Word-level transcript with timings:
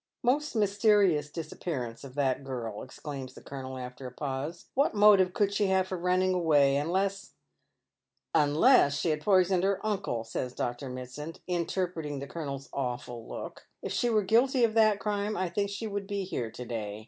"Most 0.23 0.55
mysterious 0.55 1.29
disappearance 1.29 2.03
of 2.03 2.15
that 2.15 2.43
girl," 2.43 2.81
exclaims 2.81 3.35
the 3.35 3.41
colonel, 3.43 3.77
after 3.77 4.07
a 4.07 4.11
pause." 4.11 4.65
What 4.73 4.95
motive 4.95 5.31
could 5.31 5.53
she 5.53 5.67
have 5.67 5.85
for 5.87 5.95
ran 5.95 6.21
ning 6.21 6.33
away, 6.33 6.75
unless 6.75 7.33
""Unless 8.49 8.97
she 8.97 9.09
had 9.11 9.21
poisoned 9.21 9.61
her 9.61 9.79
uncle," 9.85 10.23
says 10.23 10.55
Dr. 10.55 10.89
Mitsand, 10.89 11.39
inter 11.45 11.85
preting 11.85 12.17
the 12.19 12.25
colonel's 12.25 12.67
awful 12.73 13.27
look." 13.27 13.67
If 13.83 13.91
she 13.93 14.09
were 14.09 14.23
guilty 14.23 14.63
of 14.63 14.73
that 14.73 14.99
crime 14.99 15.37
I 15.37 15.49
think 15.49 15.69
she 15.69 15.85
would 15.85 16.07
be 16.07 16.23
here 16.23 16.49
to 16.49 16.65
day. 16.65 16.99